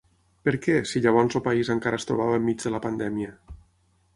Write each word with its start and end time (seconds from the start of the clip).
Per 0.47 0.53
què, 0.61 0.77
si 0.91 1.01
llavors 1.03 1.37
el 1.39 1.43
país 1.49 1.69
encara 1.75 1.99
es 2.03 2.09
trobava 2.13 2.41
enmig 2.41 2.65
de 2.67 2.73
la 2.77 2.81
pandèmia? 2.87 3.37